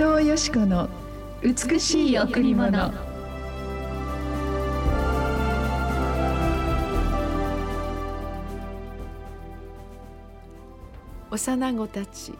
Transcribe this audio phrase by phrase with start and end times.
[0.00, 0.88] 藤よし子の
[1.42, 2.90] 美しい贈り物。
[11.30, 12.32] 幼子たち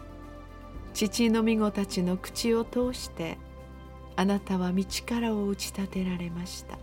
[0.95, 3.37] 父の御子たちの口を通して
[4.15, 6.79] あなたは道からを打ち立てられました。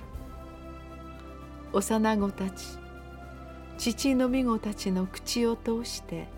[1.73, 2.65] 幼子たち
[3.79, 6.29] 父の御子たちの口を通して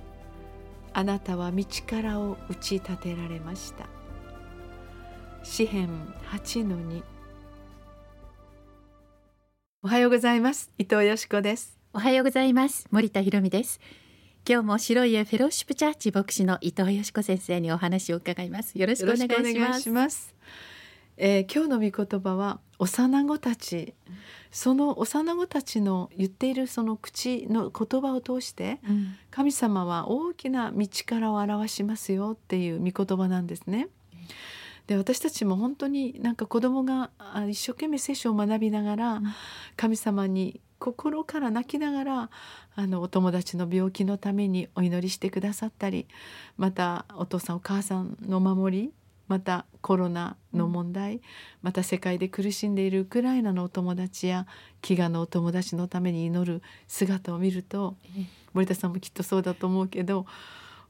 [0.94, 3.99] あなたは道からを打ち立てられました。
[5.42, 5.88] 詩編
[6.30, 7.02] 8の2
[9.82, 10.70] おはようございます。
[10.76, 11.78] 伊藤よしこです。
[11.94, 12.86] おはようございます。
[12.90, 13.80] 森田博美です。
[14.46, 18.78] 今日も白い家フェローシップチャーチ牧師の伊藤よしこ先生にお話を伺います。
[18.78, 20.34] よろしくお願いします。
[21.16, 23.94] えー、今日の御言葉は幼子たち。
[24.50, 33.88] その幼子たちの言っているその口の言葉を通して、うん、神様は大きな道からを表しますよっていう御言葉なんですね。
[34.90, 37.10] で私たちも本当になんか子供が
[37.48, 39.22] 一生懸命聖書を学びながら、
[39.76, 42.30] 神様に心から泣きながら
[42.74, 46.08] あのお友達の病気のためにお祈りしてくださったり
[46.56, 48.92] またお父さんお母さんの守り
[49.28, 51.20] またコロナの問題、うん、
[51.62, 54.48] また世界で苦しんでいるウクライナのお友達や
[54.82, 57.94] 飢餓のお友達のために祈る姿を見ると、
[58.54, 60.26] 森田さんもきっとそうだと思うけど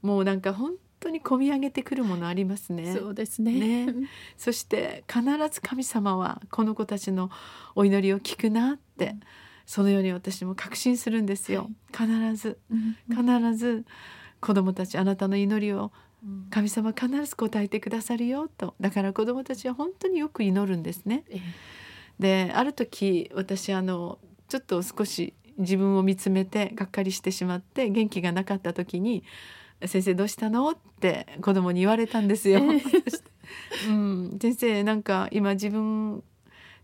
[0.01, 2.95] もうなんか本当に込み上げてくるものありますね。
[2.95, 3.95] そうですね、ね、
[4.37, 7.31] そして必ず神様はこの子たちの
[7.75, 9.21] お祈りを聞くなって、うん、
[9.67, 11.71] そのように私も確信するんですよ。
[11.93, 12.07] 必
[12.37, 12.59] ず。
[13.09, 13.85] 必ず
[14.41, 15.93] 子供たちあなたの祈りを
[16.51, 18.75] 神様必ず答えてくださるよと。
[18.81, 21.25] だから子どもたちは本当によく祈るんですね。
[22.19, 24.19] である時私あの
[24.49, 29.25] ちょっと少し自分を見つめてがっかりしてしまって元気がなかった時に
[29.87, 32.61] 「先生どうしたの?」って子供に言われたんですよ。
[33.89, 36.23] うん、先生なんか今自分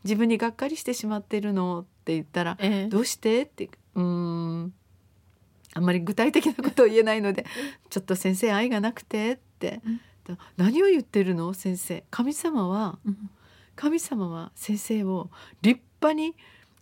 [0.05, 2.59] 自分にがっかりしてしまってるのって言ったら
[2.91, 4.75] 「どうして?」って「うん。
[5.75, 7.45] あんまり具体的なことを言えないので
[7.91, 9.83] 「ちょっと先生愛がなくて」って
[10.57, 11.53] 「何を言ってるの？
[11.53, 12.03] 先生。
[12.11, 12.99] 神様は
[13.75, 15.31] 神様は先生を
[15.61, 16.35] 立派に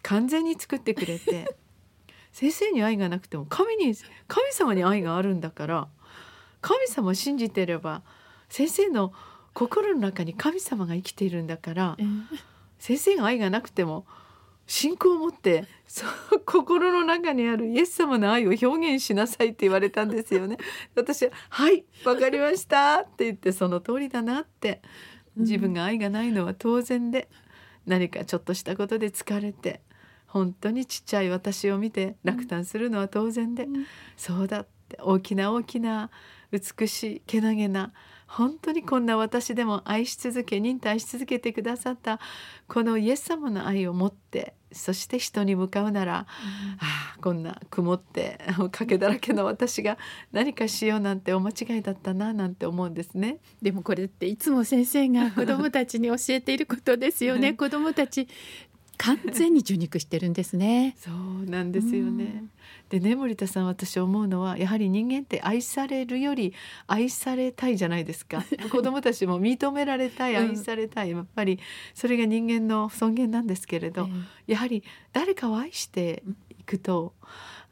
[0.02, 1.56] 完全に作ってくれて
[2.30, 3.94] 先生に愛がなくても神に
[4.28, 5.88] 神様に愛があるんだから
[6.64, 8.00] 神様を信じてれば
[8.48, 9.12] 先生の
[9.52, 11.96] 心の中に神様が生きているんだから
[12.78, 14.06] 先生が愛がなくても
[14.66, 20.56] 信仰を持ってその心の中にあるイエス様の愛を表現しなさいって言われたんですよね。
[20.96, 24.80] 私は「はいわかりました」って言ってその通りだなって
[25.36, 27.28] 自分が愛がないのは当然で
[27.84, 29.82] 何かちょっとしたことで疲れて
[30.26, 33.68] 本当にちっちゃい私を見て落胆するのは当然で、
[34.16, 36.10] そうだって大きな大きな
[36.54, 37.92] 美しいけなげな
[38.26, 42.18] 本当にこんな私でも愛し続け忍耐し続けてくださった
[42.66, 46.26] このイエス様の愛を持ってそして人に向かうなら、うん、あ
[47.16, 49.98] あこんな曇って賭けだらけの私が
[50.32, 53.38] 何かしようなんてお間違いだったななんて思うんですね。
[53.62, 57.54] でもこれっていつも先生が子どもたちに教えていることですよね。
[57.54, 58.26] 子どもたち
[58.98, 60.94] 完全に受肉してるんですね。
[61.00, 62.24] そうなんですよね。
[62.24, 62.50] うん。
[62.88, 66.52] でね森田さん私思うのはやはり人間って愛されるより
[66.86, 68.44] 愛されたいじゃないですか。
[68.70, 71.58] 子供たちも認められたい愛されたい、やっぱり
[71.94, 74.08] それが人間の尊厳なんですけれど、
[74.46, 74.82] やはり
[75.12, 76.22] 誰かを愛して
[76.58, 77.14] いくと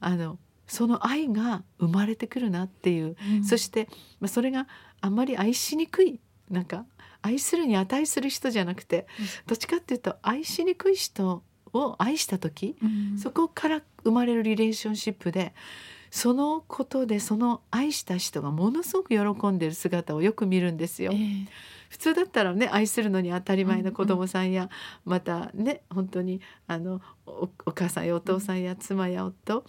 [0.01, 3.89] あのその愛が生まれてくるなっていう、うん、そして、
[4.21, 4.67] まあ、それが
[5.03, 6.19] あんまり愛しにくい
[6.51, 6.87] なんか
[7.23, 9.07] 愛するに値する人じゃなくて、
[9.47, 15.55] どっちかっていうと愛しにくい人を愛した時、うん、そこから生まれるリレーションシップで
[16.11, 21.13] そのことでその愛した人がものすごく喜んでる姿をよく見るんですよ。
[21.15, 21.47] えー、
[21.89, 24.69] 普通だったらね愛するのに当たり前の子供さんや、
[25.07, 29.65] またね本当にあのお母さんやお父さんや妻や夫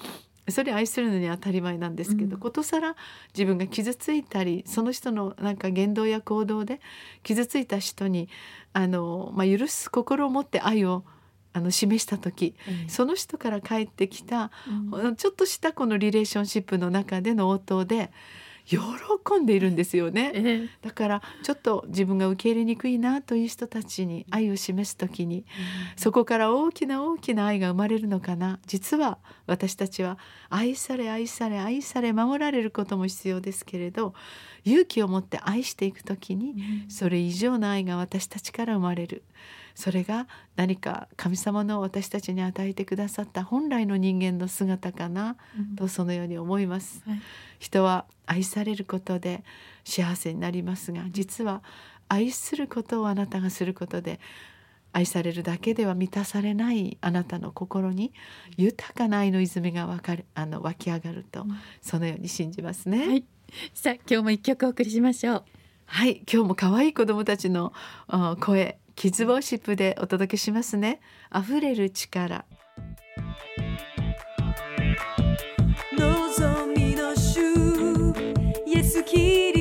[0.50, 2.96] それ愛するのに当たり前なんですけど、うん、ことさら
[3.34, 6.82] 自分が傷ついたりその人のなんか言動や行動で
[7.24, 8.28] 傷ついた人に
[8.74, 11.04] あの、まあ、許す心を持って愛を
[11.54, 14.52] あの示した時、うん、その人から返ってきた、
[14.92, 18.12] うん、ちょっとしたこのリレーションシップの中での応答で
[18.66, 18.80] 喜
[19.42, 25.44] んでいるんですよね、えー、だからちょっと自分が受け入れにくいなという人たちに愛を示す時に、うん、
[25.98, 28.60] そこから大きな大きな愛が生まれるのかな。
[28.66, 29.18] 実は
[29.48, 30.18] 私たちは
[30.50, 34.14] 愛され愛され愛され守られることも必要ですけれど
[34.64, 36.56] 勇気を持って愛していく時に
[36.88, 39.24] それ以上の愛が私たちから生まれる。
[39.76, 45.36] それが何か神様の私たちに与えてくださった本来の人間の姿かな
[45.76, 47.04] とそのように思います。
[47.08, 47.22] はい、
[47.60, 49.44] 人は愛されることで
[49.84, 51.64] 幸せになりますが実は
[52.08, 54.20] 愛することをあなたがすることで
[54.92, 58.14] 愛されるだけでは満たされないあなたの心に
[58.58, 61.46] 豊かな愛の泉がわかるあの湧き上がると、
[61.82, 63.08] そのように信じますね。
[63.08, 63.26] はい、
[63.74, 65.44] さあ今日も一曲お送りしましょう。
[65.86, 67.74] はい今日も可愛い子供たちの
[68.40, 71.00] 声キズボーシップでお届けしますね。
[71.36, 72.46] 溢れる力。
[75.98, 77.40] 望みの主
[78.66, 79.53] イエスキリ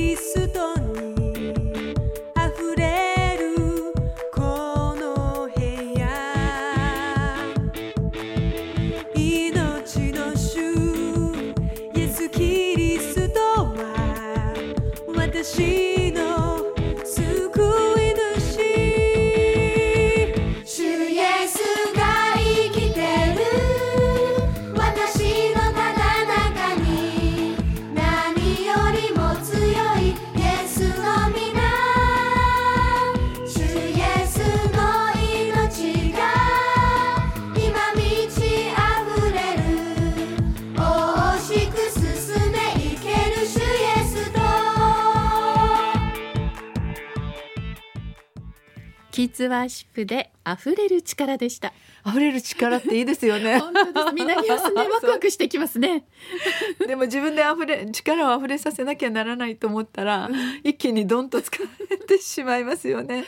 [49.33, 51.73] キッズワーシップで溢れる力でした。
[52.05, 53.57] 溢れる力っていいですよね。
[53.59, 54.13] 本当です。
[54.13, 54.87] みんなにますね。
[54.87, 56.05] ワクワクしてきますね。
[56.87, 60.29] でも自分で溢れ力を溢れさせなきゃならないと思ったら、
[60.63, 61.59] 一気にドンと疲
[61.89, 63.25] れてしまいますよね。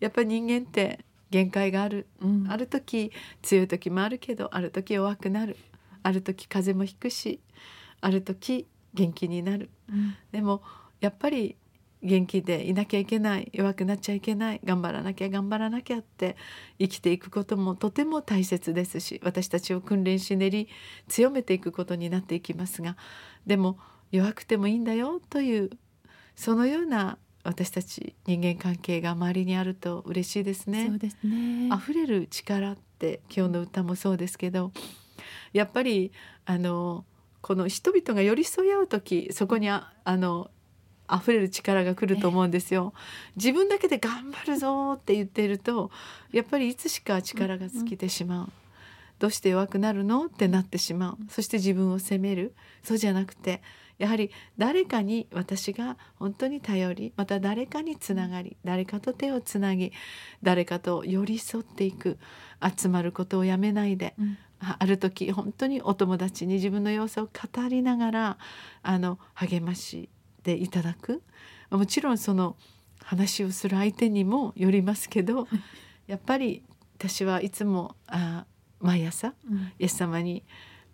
[0.00, 5.56] やっぱり人間って限界がある、うんある時強い時もあるけどある時弱くなる
[6.02, 7.40] ある時風邪もひくし
[8.00, 10.62] ある時元気になるうんでも
[11.00, 11.56] やっぱり
[12.02, 16.36] 元気でいなきゃいけない弱くなっちゃいけない頑張らなきゃ頑張らなきゃって
[16.78, 20.68] 生きていくこともとても大切ですし私たちを訓練し練り
[21.08, 22.96] 強めていくことになっていきますが
[23.46, 23.78] でも
[24.12, 25.70] 弱くてもいいんだよという
[26.34, 30.88] そのような私たち人間関係が周りにあると嬉しいですね。
[30.88, 31.68] そうですね。
[31.74, 34.72] 溢れる力って今日の歌もそうですけど
[35.52, 36.12] やっぱり
[36.44, 37.04] あの
[37.40, 40.50] この人々が寄り添い合う時そこにああの
[41.14, 42.92] 溢れる力が来ると思うんですよ。
[43.36, 45.90] 自分だけで頑張るぞって言っていると
[46.32, 48.52] やっぱりいつしか力が尽きてしまう。
[49.20, 53.60] どうして弱くなるのってなってしまうそして自分を責めるそうじゃなくて
[53.98, 59.92] やはり誰かに私が本当に頼りまた誰かにつながり誰かと手をつなぎ
[60.42, 62.18] 誰かと寄り添っていく
[62.76, 68.38] 集まることをやめないで、うんあある時本当にお友達に自分の様子を語りながら
[68.82, 70.10] あの励まし
[70.42, 71.22] ていただく。
[71.70, 72.56] もちろんその
[73.02, 75.48] 話をする相手にもよりますけど
[76.06, 76.62] やっぱり
[76.98, 78.44] 私はいつもあ
[78.80, 79.72] 毎朝うん。
[79.78, 80.42] イエス様に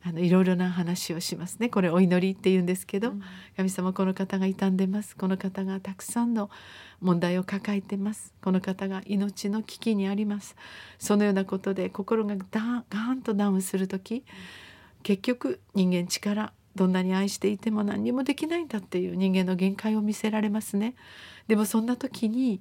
[0.05, 1.69] あのいろいろな話をしますね。
[1.69, 3.23] これお祈りって言うんですけど、うん。
[3.57, 5.17] 神様この方が傷んでます。
[5.17, 6.49] この方がたくさんの
[7.01, 8.33] 問題を抱えてます。
[8.41, 10.55] この方が命の危機にあります。
[10.99, 12.45] そのようなことで心がダ
[12.89, 14.25] ガーンとダウンする時
[15.03, 20.95] 結局人間力どんなに愛していても何にもできないんだっていう人間の限界を見せられますね。
[21.49, 22.61] でもそんな時に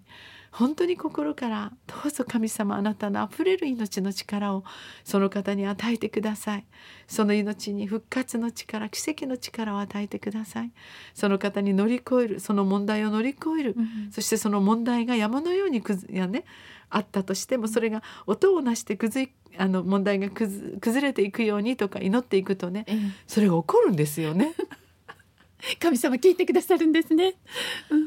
[0.56, 4.64] 本当に心からどうぞ神様あなたのあふれる命の力を
[5.04, 6.66] その方に与えてください
[7.08, 10.72] その命に復活の力奇跡の力を与えてください
[11.14, 16.46] その方に乗り越えるその問題を乗り越える、うんそしてその問題が山のようにくずやね
[16.96, 22.98] あったとしてもそれが音をなしてくずいあの問題が崩れていくようにとか祈っていくとねええ。
[23.28, 24.54] それが起こるんですよね。
[25.80, 27.36] 神様聞いてくださるんですね。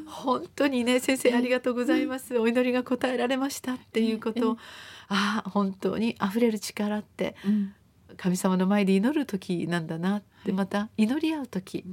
[0.07, 4.57] 本当にね先生ありがとうございます、お祈りが答えられましたっていうことを、え
[5.09, 7.75] ああ本当にあふれる力ってうん
[8.19, 11.85] 神様の前で祈る時なんだなってはいまた祈り合う時、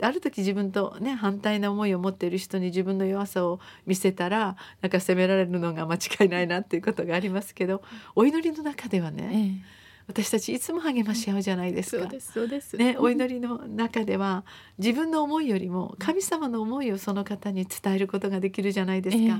[0.00, 7.82] ある時自分とね反対な思いを持っている人に自分の弱さを見せたらなんか責められるのが間違いないなっていうことがありますけど
[8.14, 9.80] お祈りの中ではね、ええ。
[10.08, 12.02] 私たちいつも励まし合うじゃないですか。
[12.02, 12.76] そうですそうです。
[12.76, 14.44] ね、お祈りの中では
[14.78, 19.30] 自分の思いよりも神様の思いをその方に伝えることができるじゃないですか、ええ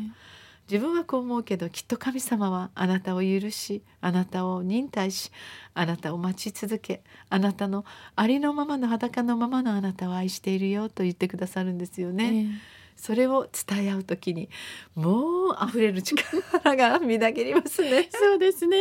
[0.71, 5.33] 自分はこう思うけどきっと神様はあなたを許しあなたを忍耐し
[5.75, 7.85] あなたを待ち続けあなたの
[8.15, 14.51] ありのままの裸のままのあなたを愛しているよと言ってくださるんですよね、えそれを伝え合うときに
[14.95, 17.91] もう溢れる力が みなぎりますね。
[17.91, 18.77] えそうですね。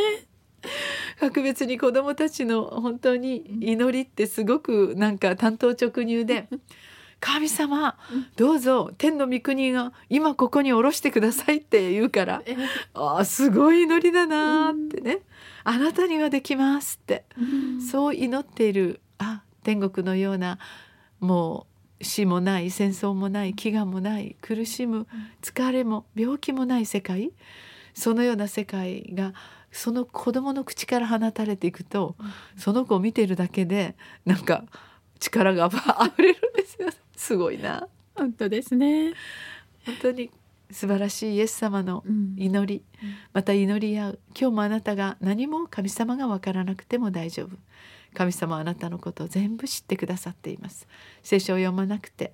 [1.19, 6.49] 格別に子どもたちの本当に祈りってすごくなんか単刀直入で
[7.19, 7.97] 「神様
[8.35, 12.57] どうぞ天の御国が今ここに下ろしてください」って言うからええ
[12.93, 15.19] ああすごい祈りだなーってね
[15.63, 17.25] 「あなたにはできます」って。
[17.37, 17.43] う
[17.77, 17.81] ん。
[17.81, 20.59] そう祈っているあ天国のような
[21.19, 21.67] も
[21.99, 25.05] う死もない戦争もない飢餓もない苦しむ
[25.41, 27.31] 疲れも病気もない世界。
[27.93, 29.33] そのような世界が
[29.71, 32.15] その子供の口から放たれていくと
[32.55, 33.95] その子を見ているだけで
[34.25, 34.63] なんか
[35.19, 35.69] 力があ
[36.09, 36.89] ふれるんですよ。
[37.15, 37.87] すごいな。
[38.15, 39.13] 本当ですね。
[39.85, 40.29] 本当に
[40.71, 42.35] 素晴らしいイエス様のうん。
[42.37, 42.83] 祈り。
[43.33, 44.19] また祈り合う。
[44.39, 47.57] 今日もあなたが何も神様が分からなくても大丈夫。
[48.13, 50.87] 神様はあなたのことを全部知ってくださっています。
[51.23, 52.33] 聖書を読まなくて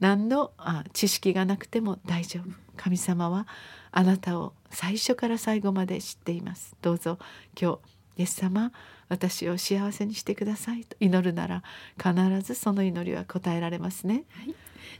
[0.00, 2.50] 何のあ知識がなくても大丈夫。
[2.76, 3.46] 神様は
[3.92, 6.76] あなたを最初から最後まで知っています。
[6.82, 7.18] どうぞ
[7.60, 7.78] 今
[8.16, 8.72] 日イエス様
[9.08, 11.62] 私を幸せにしてくださいと祈るなら
[11.96, 14.24] 必ずその祈りは答えられますね。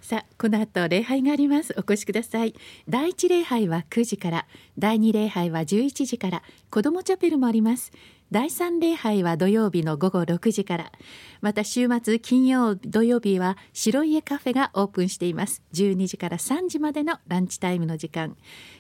[0.01, 1.75] さあこの後礼拝があります。
[1.77, 2.55] お越しください。
[2.89, 4.47] 第一礼拝は9時から。
[4.79, 6.43] 第二礼拝は11時から。
[6.71, 7.93] 子どもチャペルもあります。
[8.31, 10.93] 第三礼拝は土曜日の午後6時から。
[11.41, 15.63] また週末金曜土曜日は白家カフェがオープンしています。
[15.73, 18.37] 12時から3時までのランチタイムの時間。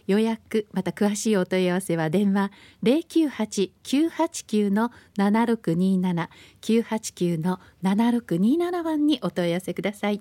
[0.08, 2.50] 予約また詳しいお問い合わせは電話。
[2.82, 6.28] 098-989の7627
[6.60, 10.20] 989の7627番にお問い合わせください。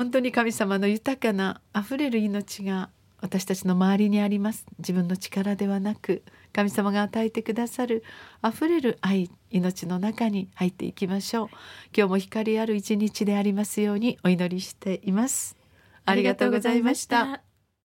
[0.00, 2.88] 本当に神様の豊かなあふれる命が
[3.20, 4.64] 私たちの周りにあります。
[4.78, 6.22] 自分の力ではなく
[6.54, 8.02] 神様が与えてくださる
[8.40, 11.48] あふれる愛命の中に入っていきましょう。
[11.94, 15.54] 今日も光ある一日でありますようにお祈りしています。
[16.06, 17.42] ありがとうございました。